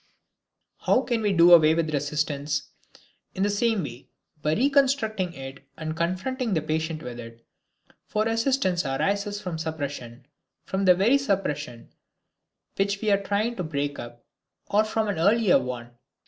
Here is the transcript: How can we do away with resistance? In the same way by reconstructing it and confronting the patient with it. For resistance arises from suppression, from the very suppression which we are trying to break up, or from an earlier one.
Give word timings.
How 0.79 1.01
can 1.01 1.21
we 1.21 1.31
do 1.31 1.53
away 1.53 1.75
with 1.75 1.93
resistance? 1.93 2.69
In 3.35 3.43
the 3.43 3.51
same 3.51 3.83
way 3.83 4.09
by 4.41 4.55
reconstructing 4.55 5.33
it 5.33 5.63
and 5.77 5.95
confronting 5.95 6.55
the 6.55 6.61
patient 6.63 7.03
with 7.03 7.19
it. 7.19 7.45
For 8.07 8.23
resistance 8.23 8.83
arises 8.83 9.39
from 9.39 9.59
suppression, 9.59 10.25
from 10.63 10.85
the 10.85 10.95
very 10.95 11.19
suppression 11.19 11.93
which 12.77 12.99
we 12.99 13.11
are 13.11 13.21
trying 13.23 13.57
to 13.57 13.63
break 13.63 13.99
up, 13.99 14.25
or 14.71 14.83
from 14.85 15.07
an 15.07 15.19
earlier 15.19 15.59
one. 15.59 15.91